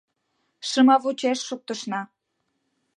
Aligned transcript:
Шымавучеш 0.69 1.39
шуктышна. 1.47 2.01